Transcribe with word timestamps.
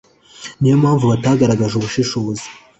Ni 0.59 0.67
yo 0.71 0.75
mpamvu 0.83 1.03
batagaragaje 1.11 1.73
ubushishozi 1.75 2.45